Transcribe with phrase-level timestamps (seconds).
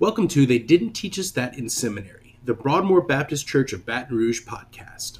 [0.00, 4.16] Welcome to They Didn't Teach Us That in Seminary, the Broadmoor Baptist Church of Baton
[4.16, 5.18] Rouge podcast.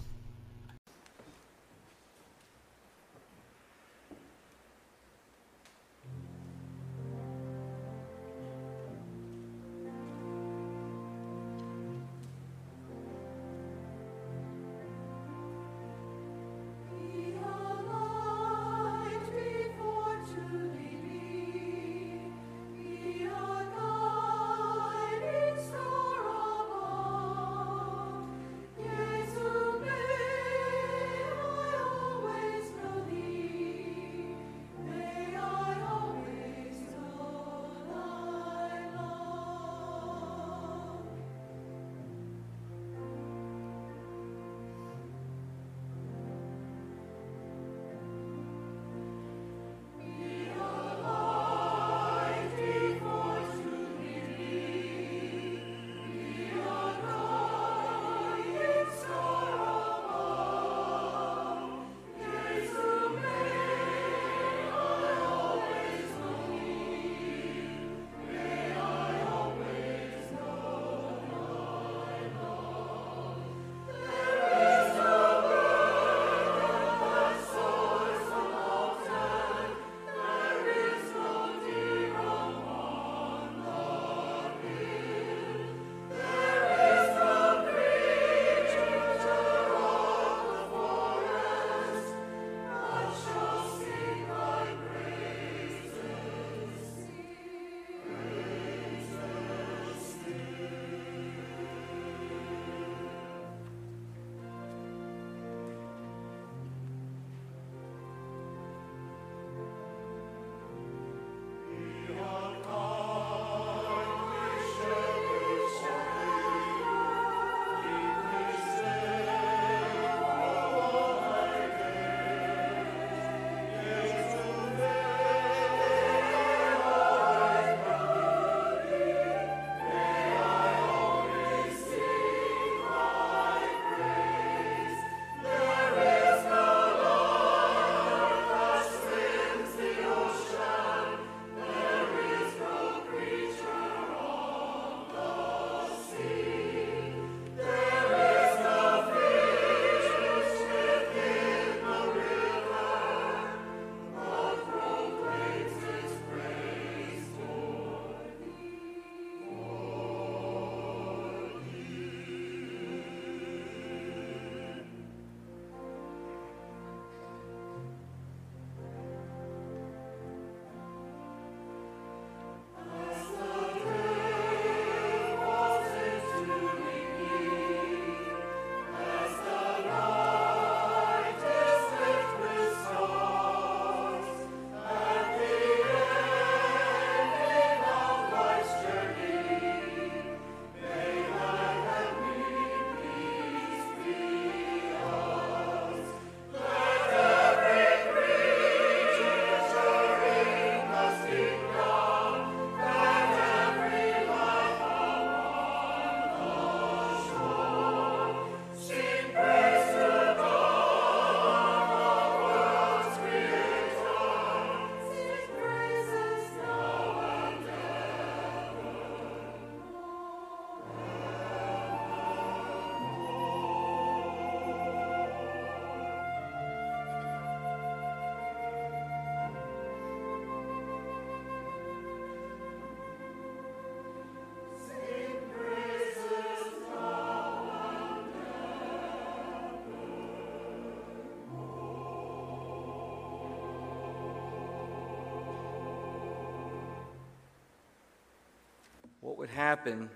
[249.41, 250.11] Would happen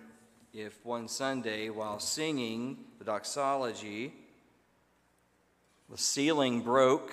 [0.52, 4.12] if one Sunday, while singing the doxology,
[5.88, 7.10] the ceiling broke,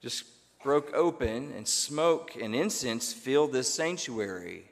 [0.00, 0.22] just
[0.62, 4.62] broke open, and smoke and incense filled this sanctuary?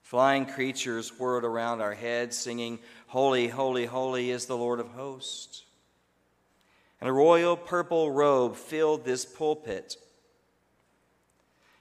[0.00, 2.78] Flying creatures whirled around our heads, singing,
[3.08, 5.66] Holy, holy, holy is the Lord of hosts.
[6.98, 9.96] And a royal purple robe filled this pulpit.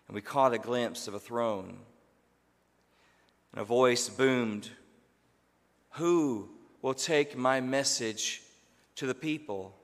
[0.10, 1.78] And we caught a glimpse of a throne
[3.52, 4.70] and a voice boomed
[5.92, 6.50] Who
[6.82, 8.42] will take my message
[8.96, 9.76] to the people?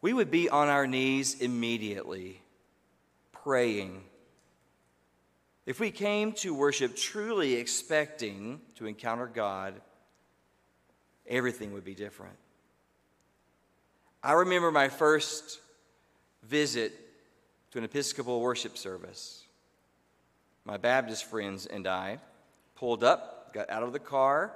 [0.00, 2.40] We would be on our knees immediately,
[3.32, 4.02] praying
[5.66, 9.80] If we came to worship truly expecting to encounter God,
[11.26, 12.36] everything would be different.
[14.22, 15.60] I remember my first
[16.42, 16.92] visit
[17.70, 19.44] to an Episcopal worship service.
[20.68, 22.18] My Baptist friends and I
[22.76, 24.52] pulled up, got out of the car,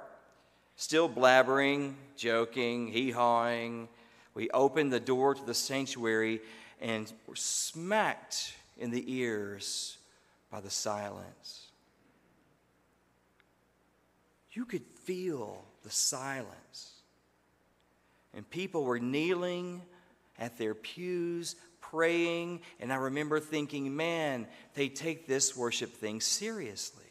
[0.75, 3.89] still blabbering, joking, hee hawing.
[4.35, 6.39] We opened the door to the sanctuary
[6.79, 9.97] and were smacked in the ears
[10.51, 11.71] by the silence.
[14.51, 16.91] You could feel the silence.
[18.35, 19.81] And people were kneeling
[20.37, 21.55] at their pews,
[21.93, 22.59] praying.
[22.79, 27.03] And I remember thinking, man, they take this worship thing seriously.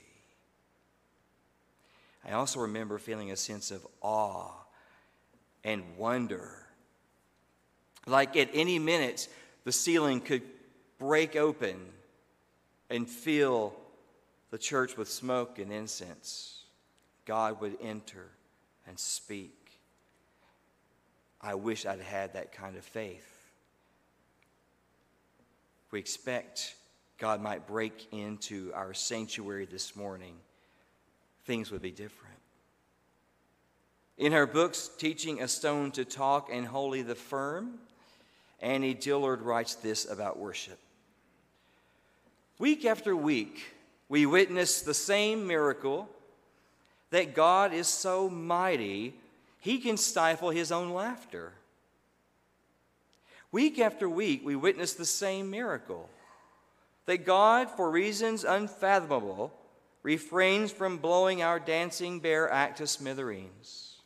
[2.25, 4.50] I also remember feeling a sense of awe
[5.64, 6.50] and wonder.
[8.06, 9.29] Like at any minute,
[9.64, 10.43] the ceiling could
[10.99, 11.76] break open
[12.90, 13.75] and fill
[14.50, 16.64] the church with smoke and incense.
[17.25, 18.26] God would enter
[18.87, 19.56] and speak.
[21.40, 23.31] I wish I'd had that kind of faith.
[25.92, 26.74] We expect
[27.18, 30.34] God might break into our sanctuary this morning
[31.44, 32.34] things would be different.
[34.16, 37.74] In her books, Teaching a Stone to Talk and Holy the Firm,
[38.60, 40.78] Annie Dillard writes this about worship.
[42.58, 43.74] Week after week,
[44.08, 46.08] we witness the same miracle
[47.10, 49.14] that God is so mighty,
[49.60, 51.52] he can stifle his own laughter.
[53.52, 56.08] Week after week, we witness the same miracle
[57.04, 59.52] that God, for reasons unfathomable,
[60.02, 63.96] refrains from blowing our dancing bear act to smithereens.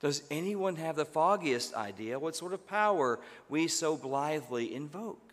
[0.00, 3.18] Does anyone have the foggiest idea what sort of power
[3.48, 5.32] we so blithely invoke?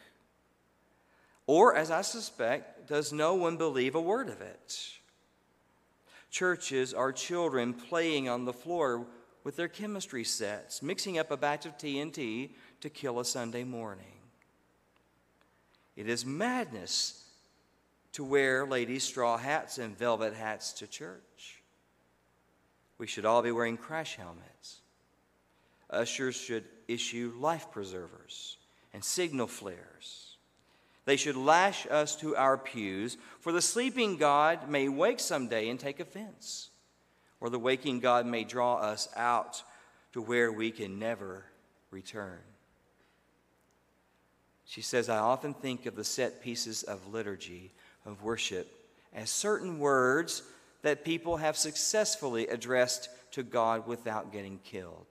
[1.45, 4.91] Or, as I suspect, does no one believe a word of it?
[6.29, 9.05] Churches are children playing on the floor
[9.47, 12.49] with their chemistry sets, mixing up a batch of TNT
[12.81, 14.19] to kill a Sunday morning.
[15.95, 17.23] It is madness
[18.11, 21.61] to wear ladies' straw hats and velvet hats to church.
[22.97, 24.81] We should all be wearing crash helmets.
[25.89, 28.57] Ushers should issue life preservers
[28.94, 30.35] and signal flares.
[31.05, 35.79] They should lash us to our pews, for the sleeping God may wake someday and
[35.79, 36.69] take offense,
[37.39, 39.63] or the waking God may draw us out
[40.13, 41.43] to where we can never
[41.91, 42.39] return.
[44.65, 47.71] She says, I often think of the set pieces of liturgy
[48.05, 48.69] of worship
[49.13, 50.43] as certain words
[50.81, 55.05] that people have successfully addressed to God without getting killed.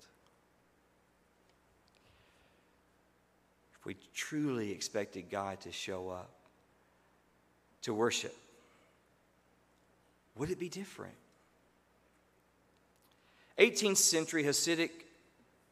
[3.78, 6.30] If we truly expected God to show up,
[7.82, 8.36] to worship,
[10.36, 11.14] would it be different?
[13.58, 14.90] 18th century Hasidic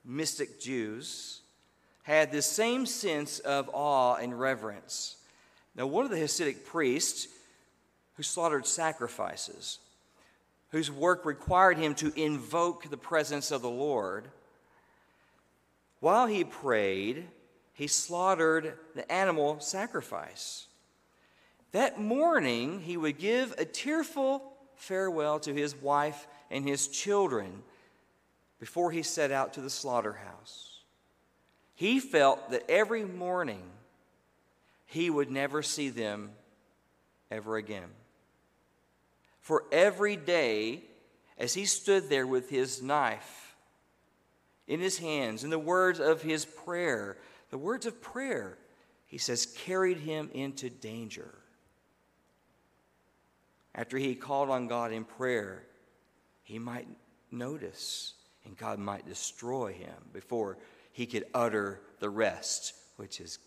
[0.04, 1.40] mystic Jews
[2.02, 5.16] had this same sense of awe and reverence
[5.74, 7.28] now, one of the Hasidic priests
[8.16, 9.80] who slaughtered sacrifices,
[10.70, 14.28] whose work required him to invoke the presence of the Lord,
[15.98, 17.26] while he prayed,
[17.72, 20.66] he slaughtered the animal sacrifice.
[21.72, 27.64] That morning, he would give a tearful farewell to his wife and his children
[28.64, 30.78] before he set out to the slaughterhouse.
[31.74, 33.60] He felt that every morning
[34.86, 36.30] he would never see them
[37.30, 37.90] ever again.
[39.42, 40.80] For every day,
[41.36, 43.54] as he stood there with his knife
[44.66, 47.18] in his hands, in the words of his prayer,
[47.50, 48.56] the words of prayer,
[49.06, 51.34] he says, carried him into danger.
[53.74, 55.64] After he called on God in prayer,
[56.44, 56.88] he might
[57.30, 60.58] notice and God might destroy him before
[60.92, 63.38] he could utter the rest, which is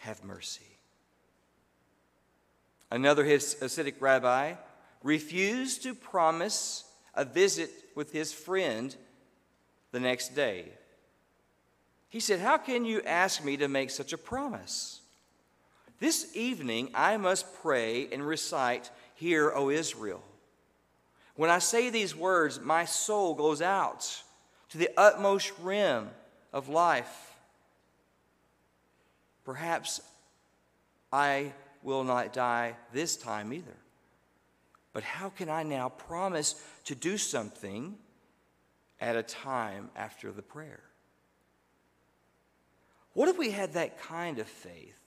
[0.00, 0.62] have mercy.
[2.90, 4.54] Another Hasidic rabbi
[5.02, 6.84] refused to promise
[7.14, 8.96] a visit with his friend
[9.92, 10.66] the next day.
[12.08, 15.00] He said, How can you ask me to make such a promise?
[16.00, 20.22] This evening I must pray and recite, Hear, O Israel.
[21.40, 24.22] When I say these words, my soul goes out
[24.68, 26.10] to the utmost rim
[26.52, 27.32] of life
[29.42, 30.02] Perhaps
[31.10, 33.78] I will not die this time either.
[34.92, 37.96] But how can I now promise to do something
[39.00, 40.82] at a time after the prayer?
[43.14, 45.00] What if we had that kind of faith?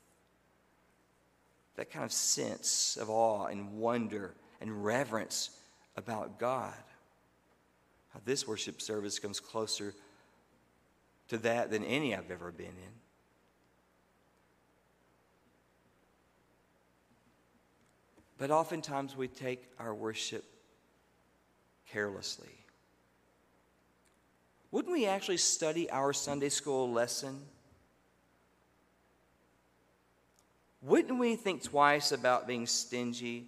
[1.76, 5.52] that kind of sense of awe and wonder and reverence
[5.96, 6.74] about God.
[8.14, 9.94] Now, this worship service comes closer
[11.30, 12.94] to that than any I've ever been in.
[18.38, 20.44] But oftentimes we take our worship
[21.90, 22.50] carelessly.
[24.72, 27.40] Wouldn't we actually study our Sunday school lesson?
[30.82, 33.46] Wouldn't we think twice about being stingy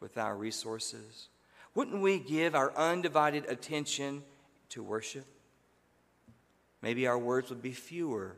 [0.00, 1.28] with our resources?
[1.78, 4.24] Wouldn't we give our undivided attention
[4.70, 5.26] to worship?
[6.82, 8.34] Maybe our words would be fewer,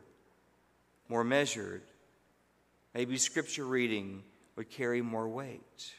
[1.09, 1.81] more measured.
[2.93, 4.21] Maybe scripture reading
[4.55, 5.91] would carry more weight.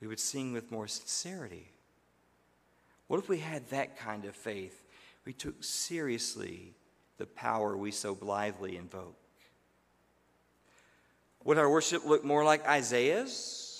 [0.00, 1.68] We would sing with more sincerity.
[3.06, 4.82] What if we had that kind of faith?
[5.24, 6.74] We took seriously
[7.18, 9.14] the power we so blithely invoke.
[11.44, 13.71] Would our worship look more like Isaiah's?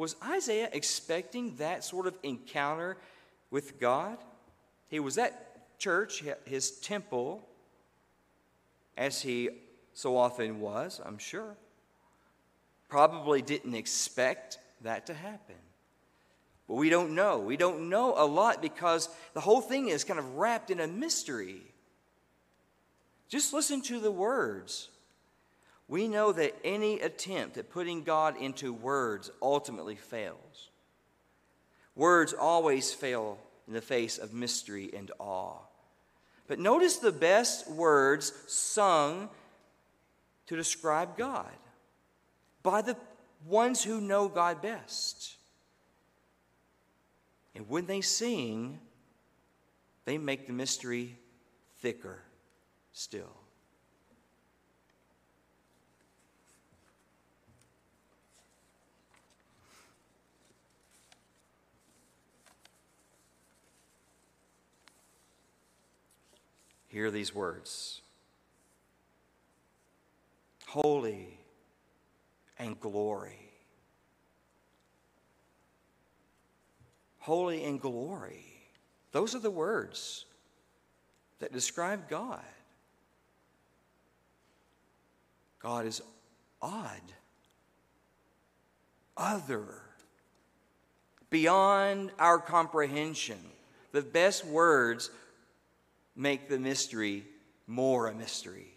[0.00, 2.96] Was Isaiah expecting that sort of encounter
[3.50, 4.16] with God?
[4.88, 7.46] He was at church, his temple,
[8.96, 9.50] as he
[9.92, 11.54] so often was, I'm sure.
[12.88, 15.56] Probably didn't expect that to happen.
[16.66, 17.38] But we don't know.
[17.38, 20.86] We don't know a lot because the whole thing is kind of wrapped in a
[20.86, 21.60] mystery.
[23.28, 24.88] Just listen to the words.
[25.90, 30.70] We know that any attempt at putting God into words ultimately fails.
[31.96, 35.58] Words always fail in the face of mystery and awe.
[36.46, 39.30] But notice the best words sung
[40.46, 41.50] to describe God
[42.62, 42.96] by the
[43.44, 45.34] ones who know God best.
[47.56, 48.78] And when they sing,
[50.04, 51.16] they make the mystery
[51.80, 52.22] thicker
[52.92, 53.40] still.
[66.90, 68.02] Hear these words
[70.66, 71.38] Holy
[72.58, 73.38] and glory.
[77.18, 78.44] Holy and glory.
[79.12, 80.24] Those are the words
[81.38, 82.42] that describe God.
[85.60, 86.00] God is
[86.62, 87.02] odd,
[89.16, 89.82] other,
[91.28, 93.38] beyond our comprehension.
[93.92, 95.10] The best words
[96.20, 97.24] make the mystery
[97.66, 98.70] more a mystery.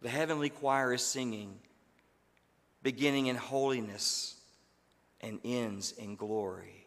[0.00, 1.58] The heavenly choir is singing,
[2.82, 4.34] beginning in holiness
[5.20, 6.86] and ends in glory.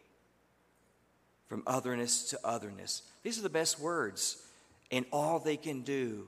[1.46, 3.02] From otherness to otherness.
[3.22, 4.44] These are the best words,
[4.90, 6.26] and all they can do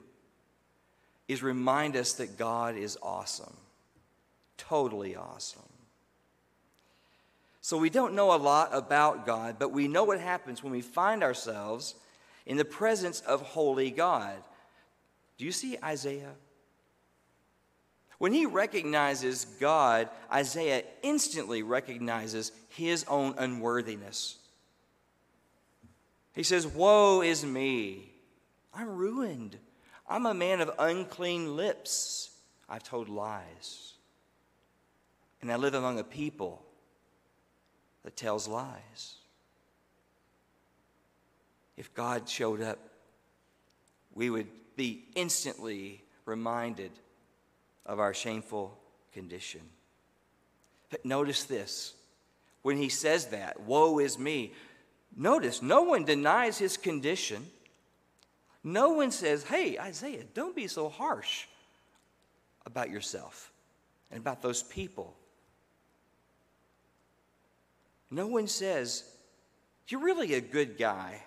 [1.29, 3.57] is remind us that God is awesome,
[4.57, 5.63] totally awesome.
[7.71, 10.81] So we don't know a lot about God, but we know what happens when we
[10.81, 11.95] find ourselves
[12.45, 14.35] in the presence of holy God.
[15.39, 16.33] Do you see Isaiah?
[18.19, 24.39] When he recognizes God, Isaiah instantly recognizes his own unworthiness.
[26.35, 28.11] He says, Woe is me!
[28.75, 29.59] I'm ruined.
[30.09, 32.33] I'm a man of unclean lips.
[32.69, 33.93] I've told lies.
[35.41, 36.65] And I live among a people
[38.05, 39.17] that tells lies.
[41.77, 42.79] If God showed up,
[44.15, 46.91] we would be instantly reminded
[47.87, 48.79] of our shameful
[49.13, 49.61] condition.
[50.91, 51.95] But notice this
[52.63, 54.53] when he says that, woe is me,
[55.17, 57.47] notice no one denies his condition.
[58.63, 61.47] No one says, hey, Isaiah, don't be so harsh
[62.67, 63.51] about yourself
[64.11, 65.17] and about those people.
[68.11, 69.05] No one says,
[69.89, 71.23] you're really a good guy.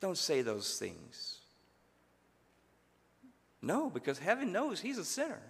[0.00, 1.38] Don't say those things.
[3.62, 5.40] No, because heaven knows he's a sinner,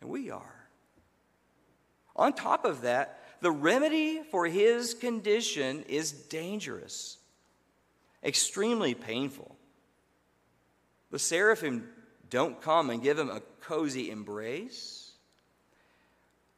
[0.00, 0.66] and we are.
[2.14, 7.18] On top of that, the remedy for his condition is dangerous
[8.24, 9.56] extremely painful.
[11.10, 11.88] The seraphim
[12.30, 15.12] don't come and give him a cozy embrace,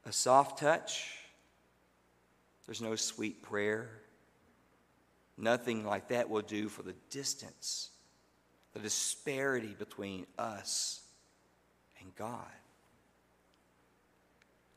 [0.07, 1.19] a soft touch.
[2.67, 3.91] There's no sweet prayer.
[5.37, 7.91] Nothing like that will do for the distance,
[8.73, 11.03] the disparity between us
[12.01, 12.47] and God.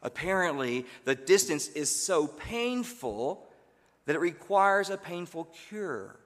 [0.01, 3.47] Apparently, the distance is so painful
[4.05, 6.17] that it requires a painful cure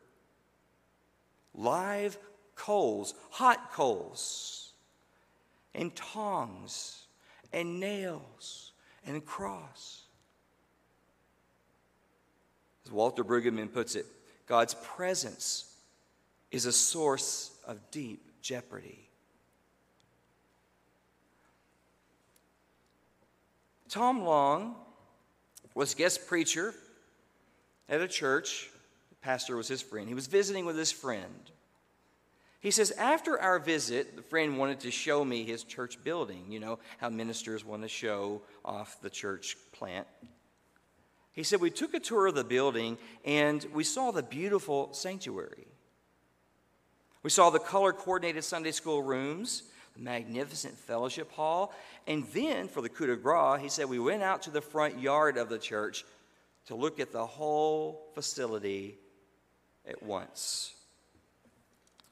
[1.54, 2.18] live
[2.56, 4.74] coals, hot coals,
[5.74, 7.06] and tongs,
[7.52, 8.72] and nails,
[9.06, 10.01] and a cross.
[12.86, 14.06] As Walter Brueggemann puts it,
[14.48, 15.74] God's presence
[16.52, 19.08] is a source of deep jeopardy.
[23.90, 24.76] Tom Long
[25.76, 26.74] was guest preacher
[27.90, 28.70] at a church.
[29.10, 30.08] The pastor was his friend.
[30.08, 31.52] He was visiting with his friend.
[32.62, 36.46] He says, After our visit, the friend wanted to show me his church building.
[36.50, 40.08] You know how ministers want to show off the church plant.
[41.34, 45.68] He said, We took a tour of the building and we saw the beautiful sanctuary.
[47.24, 51.74] We saw the color coordinated Sunday school rooms, the magnificent fellowship hall,
[52.08, 55.00] and then for the coup de grace, he said, We went out to the front
[55.00, 56.04] yard of the church
[56.66, 58.98] to look at the whole facility
[59.88, 60.74] at once.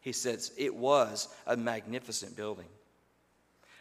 [0.01, 2.69] He says it was a magnificent building,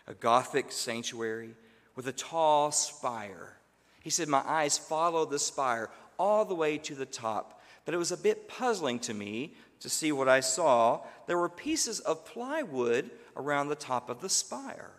[0.06, 1.54] a Gothic sanctuary
[1.94, 3.57] with a tall spire
[4.00, 7.98] he said, My eyes followed the spire all the way to the top, but it
[7.98, 11.00] was a bit puzzling to me to see what I saw.
[11.26, 14.92] There were pieces of plywood around the top of the spire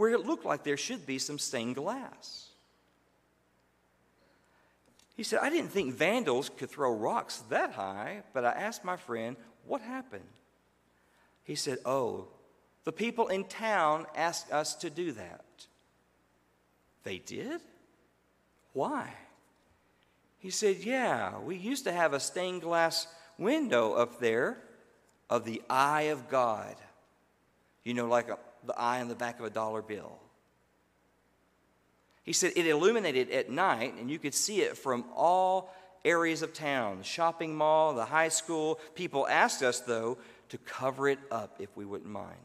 [0.00, 2.48] where it looked like there should be some stained glass.
[5.14, 8.96] He said, I didn't think vandals could throw rocks that high, but I asked my
[8.96, 9.36] friend,
[9.66, 10.24] What happened?
[11.44, 12.28] He said, Oh,
[12.84, 15.44] the people in town asked us to do that.
[17.04, 17.60] They did?
[18.72, 19.12] Why?
[20.38, 23.06] He said, Yeah, we used to have a stained glass
[23.38, 24.58] window up there
[25.28, 26.74] of the eye of God.
[27.84, 30.18] You know, like a, the eye on the back of a dollar bill.
[32.22, 35.74] He said it illuminated at night, and you could see it from all
[36.04, 38.78] areas of town the shopping mall, the high school.
[38.94, 40.18] People asked us, though,
[40.50, 42.36] to cover it up if we wouldn't mind.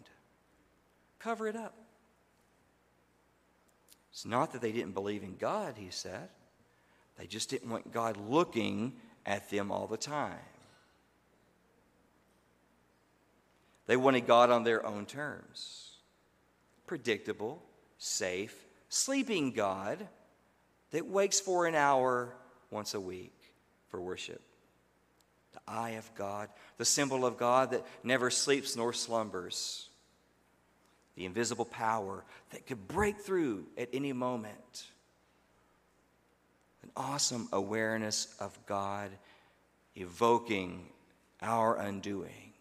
[1.20, 1.74] Cover it up.
[4.16, 6.30] It's not that they didn't believe in God, he said.
[7.18, 8.94] They just didn't want God looking
[9.26, 10.40] at them all the time.
[13.88, 15.98] They wanted God on their own terms.
[16.88, 17.62] Predictable,
[17.98, 18.56] safe,
[18.88, 20.08] sleeping God
[20.92, 22.38] that wakes for an hour
[22.72, 23.38] once a week
[23.90, 24.42] for worship.
[25.52, 26.48] The eye of God,
[26.78, 29.90] the symbol of God that never sleeps nor slumbers
[31.16, 34.86] the invisible power that could break through at any moment.
[36.84, 39.12] An awesome awareness of God
[39.96, 40.86] evoking
[41.42, 42.54] our undoing.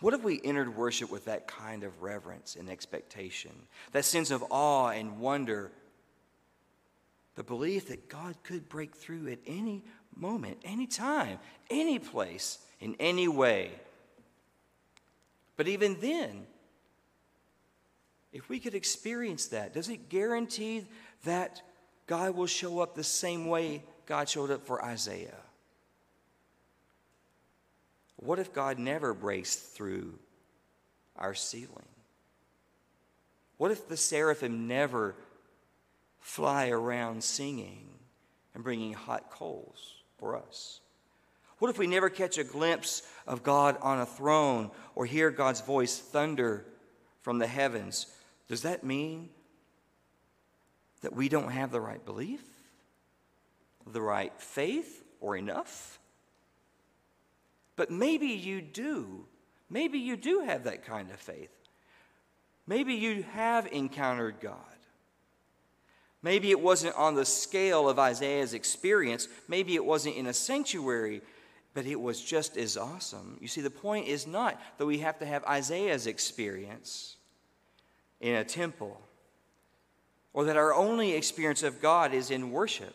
[0.00, 3.50] What if we entered worship with that kind of reverence and expectation,
[3.92, 5.72] that sense of awe and wonder,
[7.34, 9.82] the belief that God could break through at any
[10.14, 11.38] moment, any time,
[11.70, 13.72] any place, in any way?
[15.56, 16.46] But even then,
[18.32, 20.84] if we could experience that, does it guarantee
[21.24, 21.62] that
[22.06, 25.34] God will show up the same way God showed up for Isaiah?
[28.16, 30.18] What if God never breaks through
[31.16, 31.88] our ceiling?
[33.56, 35.14] What if the seraphim never
[36.20, 37.88] fly around singing
[38.54, 40.80] and bringing hot coals for us?
[41.58, 45.60] What if we never catch a glimpse of God on a throne or hear God's
[45.60, 46.64] voice thunder
[47.22, 48.06] from the heavens
[48.48, 49.28] does that mean
[51.02, 52.42] that we don't have the right belief,
[53.86, 55.98] the right faith, or enough?
[57.76, 59.26] But maybe you do.
[59.70, 61.50] Maybe you do have that kind of faith.
[62.66, 64.56] Maybe you have encountered God.
[66.22, 69.28] Maybe it wasn't on the scale of Isaiah's experience.
[69.46, 71.22] Maybe it wasn't in a sanctuary,
[71.74, 73.38] but it was just as awesome.
[73.40, 77.17] You see, the point is not that we have to have Isaiah's experience
[78.20, 79.00] in a temple,
[80.32, 82.94] or that our only experience of God is in worship.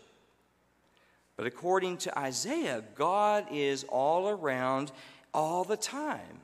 [1.36, 4.92] But according to Isaiah, God is all around
[5.34, 6.42] all the time.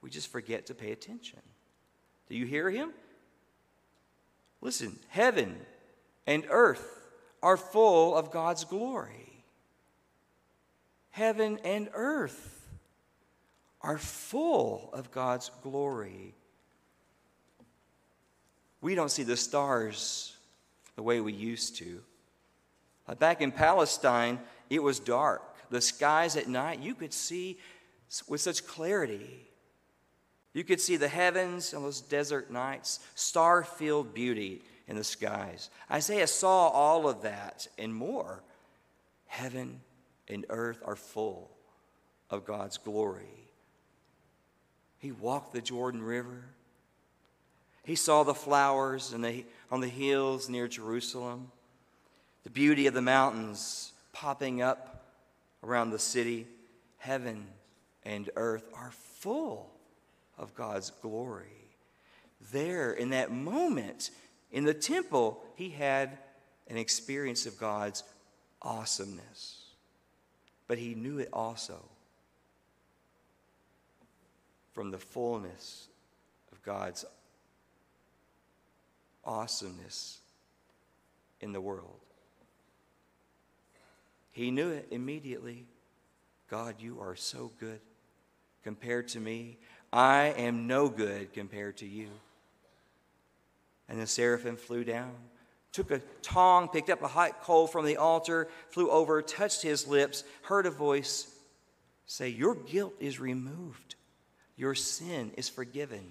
[0.00, 1.40] We just forget to pay attention.
[2.28, 2.92] Do you hear him?
[4.60, 5.56] Listen, heaven
[6.26, 7.08] and earth
[7.42, 9.44] are full of God's glory.
[11.10, 12.68] Heaven and earth
[13.80, 16.35] are full of God's glory
[18.80, 20.34] we don't see the stars
[20.96, 22.02] the way we used to.
[23.18, 25.42] Back in Palestine, it was dark.
[25.70, 27.58] The skies at night, you could see
[28.28, 29.48] with such clarity.
[30.52, 35.70] You could see the heavens on those desert nights, star filled beauty in the skies.
[35.90, 38.42] Isaiah saw all of that and more.
[39.26, 39.80] Heaven
[40.28, 41.50] and earth are full
[42.30, 43.50] of God's glory.
[44.98, 46.44] He walked the Jordan River.
[47.86, 51.52] He saw the flowers the, on the hills near Jerusalem,
[52.42, 55.04] the beauty of the mountains popping up
[55.62, 56.48] around the city.
[56.98, 57.46] Heaven
[58.04, 59.70] and earth are full
[60.36, 61.46] of God's glory.
[62.50, 64.10] There, in that moment,
[64.50, 66.18] in the temple, he had
[66.66, 68.02] an experience of God's
[68.62, 69.62] awesomeness.
[70.66, 71.78] But he knew it also
[74.72, 75.86] from the fullness
[76.50, 77.04] of God's
[79.26, 80.18] awesomeness
[81.40, 82.00] in the world.
[84.30, 85.64] He knew it immediately.
[86.48, 87.80] God, you are so good
[88.62, 89.58] compared to me.
[89.92, 92.08] I am no good compared to you.
[93.88, 95.14] And the seraphim flew down,
[95.72, 99.86] took a tong, picked up a hot coal from the altar, flew over, touched his
[99.86, 101.32] lips, heard a voice
[102.06, 103.94] say, Your guilt is removed,
[104.56, 106.04] your sin is forgiven.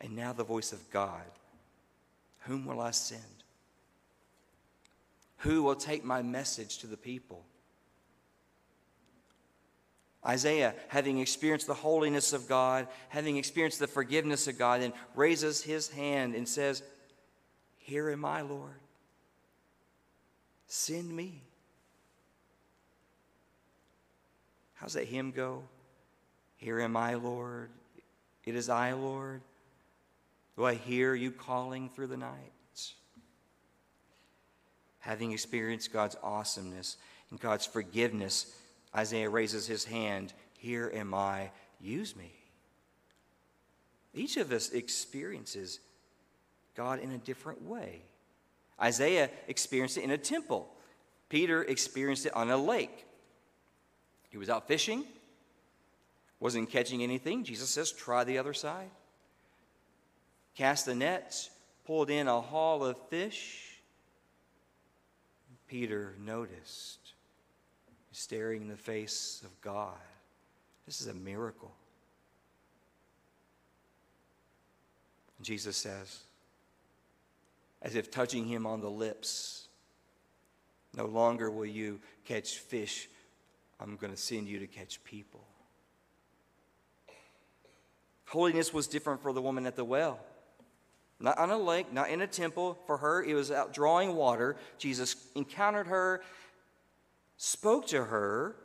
[0.00, 1.24] And now the voice of God
[2.40, 3.22] Whom will I send?
[5.38, 7.44] Who will take my message to the people?
[10.26, 15.62] Isaiah, having experienced the holiness of God, having experienced the forgiveness of God, then raises
[15.62, 16.82] his hand and says,
[17.76, 18.80] Here am I, Lord.
[20.66, 21.42] Send me.
[24.74, 25.62] How's that hymn go?
[26.56, 27.70] Here am I, Lord.
[28.44, 29.40] It is I, Lord.
[30.58, 32.52] Do I hear you calling through the night?
[34.98, 36.96] Having experienced God's awesomeness
[37.30, 38.52] and God's forgiveness,
[38.92, 42.32] Isaiah raises his hand Here am I, use me.
[44.12, 45.78] Each of us experiences
[46.74, 48.02] God in a different way.
[48.82, 50.68] Isaiah experienced it in a temple,
[51.28, 53.06] Peter experienced it on a lake.
[54.28, 55.04] He was out fishing,
[56.40, 57.44] wasn't catching anything.
[57.44, 58.90] Jesus says, Try the other side.
[60.58, 61.50] Cast the nets,
[61.86, 63.78] pulled in a haul of fish.
[65.68, 66.98] Peter noticed
[68.10, 69.94] staring in the face of God.
[70.84, 71.70] This is a miracle.
[75.42, 76.22] Jesus says,
[77.80, 79.68] as if touching him on the lips,
[80.92, 83.08] No longer will you catch fish,
[83.78, 85.44] I'm going to send you to catch people.
[88.26, 90.18] Holiness was different for the woman at the well.
[91.20, 92.78] Not on a lake, not in a temple.
[92.86, 94.56] For her, it was out drawing water.
[94.78, 96.22] Jesus encountered her
[97.38, 98.56] spoke to her,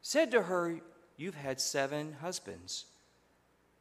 [0.00, 0.80] said to her,
[1.18, 2.86] You've had seven husbands.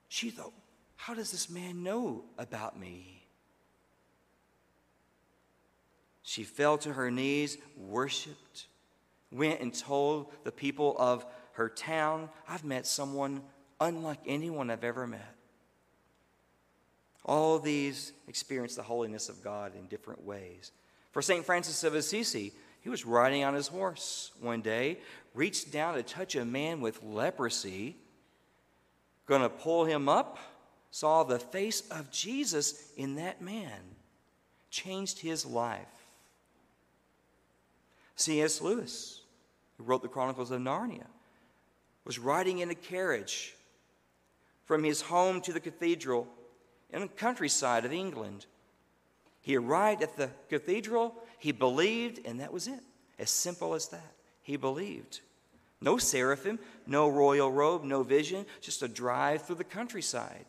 [0.10, 0.52] She thought,
[0.98, 3.24] How does this man know about me?
[6.22, 8.68] She fell to her knees, worshiped,
[9.32, 13.42] went and told the people of her town, I've met someone
[13.80, 15.36] unlike anyone I've ever met.
[17.26, 20.72] All these experienced the holiness of God in different ways.
[21.12, 21.46] For St.
[21.46, 25.00] Francis of Assisi, he was riding on his horse one day,
[25.34, 27.98] reached down to touch a man with leprosy,
[29.26, 30.40] going to pull him up,
[30.92, 33.80] saw the face of Jesus in that man,
[34.72, 35.88] changed his life.
[38.16, 38.62] C.S.
[38.62, 39.22] Lewis,
[39.78, 41.08] who wrote the Chronicles of Narnia,
[42.06, 43.56] was riding in a carriage
[44.66, 46.28] from his home to the cathedral
[46.92, 48.46] in the countryside of England.
[49.42, 52.82] He arrived at the cathedral he believed, and that was it.
[53.18, 54.14] As simple as that.
[54.44, 55.22] He believed.
[55.82, 60.46] No seraphim, no royal robe, no vision, just a drive through the countryside.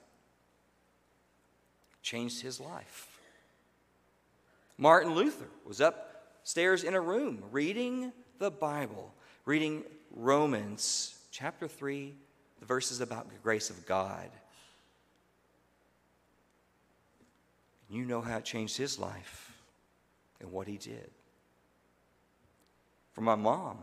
[2.03, 3.07] Changed his life.
[4.77, 12.15] Martin Luther was upstairs in a room reading the Bible, reading Romans chapter 3,
[12.59, 14.29] the verses about the grace of God.
[17.91, 19.53] You know how it changed his life
[20.41, 21.11] and what he did.
[23.13, 23.79] For my mom,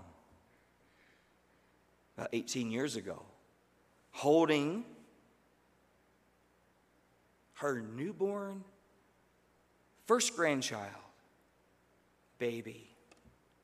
[2.17, 3.21] about 18 years ago,
[4.11, 4.85] holding
[7.55, 8.63] her newborn
[10.05, 10.93] first grandchild,
[12.39, 12.89] baby,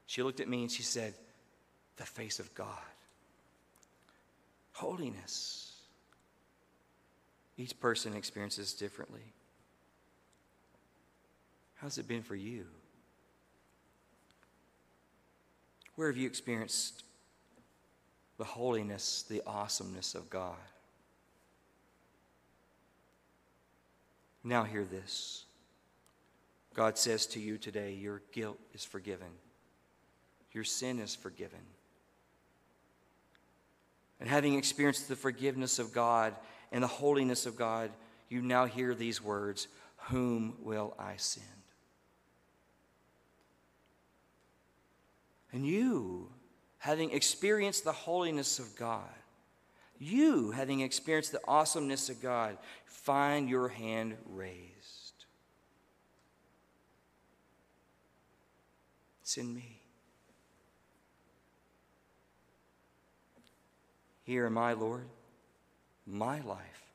[0.08, 1.14] she looked at me and she said,
[1.96, 2.68] The face of God.
[4.74, 5.72] Holiness.
[7.56, 9.34] Each person experiences differently.
[11.84, 12.64] How's it been for you?
[15.96, 17.04] Where have you experienced
[18.38, 20.56] the holiness, the awesomeness of God?
[24.46, 25.44] Now, hear this.
[26.74, 29.28] God says to you today, Your guilt is forgiven,
[30.54, 31.60] your sin is forgiven.
[34.22, 36.34] And having experienced the forgiveness of God
[36.72, 37.92] and the holiness of God,
[38.30, 39.68] you now hear these words
[39.98, 41.63] Whom will I send?
[45.54, 46.30] And you,
[46.80, 49.04] having experienced the holiness of God,
[50.00, 55.26] you, having experienced the awesomeness of God, find your hand raised.
[59.22, 59.80] Send me.
[64.24, 65.08] Here am I, Lord.
[66.06, 66.92] My life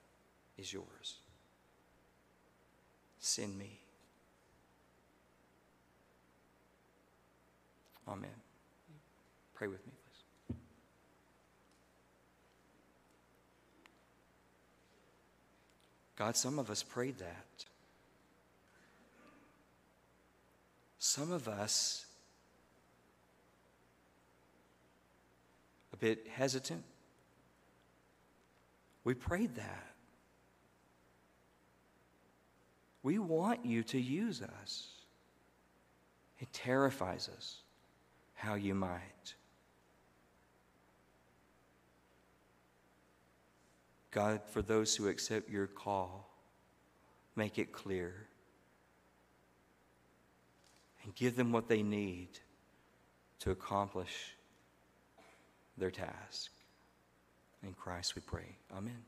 [0.59, 1.17] is yours.
[3.21, 3.81] Send me.
[8.07, 8.31] Amen.
[9.59, 10.57] Pray with me, please.
[16.15, 17.65] God, some of us prayed that.
[21.01, 22.07] Some of us
[25.93, 26.85] a bit hesitant.
[29.03, 29.95] We prayed that.
[33.03, 34.87] We want you to use us.
[36.39, 37.57] It terrifies us
[38.35, 39.35] how you might.
[44.19, 46.29] God, for those who accept your call,
[47.37, 48.27] make it clear
[51.05, 52.31] and give them what they need
[53.39, 54.35] to accomplish
[55.77, 56.51] their task.
[57.63, 58.57] In Christ we pray.
[58.77, 59.05] Amen.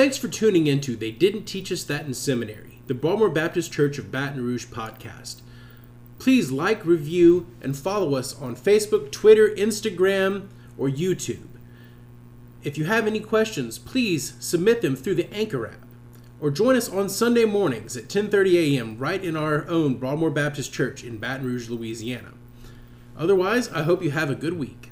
[0.00, 3.98] Thanks for tuning into They Didn't Teach Us That in Seminary, the Broadmoor Baptist Church
[3.98, 5.42] of Baton Rouge podcast.
[6.18, 11.48] Please like, review, and follow us on Facebook, Twitter, Instagram, or YouTube.
[12.64, 15.84] If you have any questions, please submit them through the Anchor app
[16.40, 18.96] or join us on Sunday mornings at 10:30 a.m.
[18.96, 22.32] right in our own Broadmoor Baptist Church in Baton Rouge, Louisiana.
[23.18, 24.89] Otherwise, I hope you have a good week.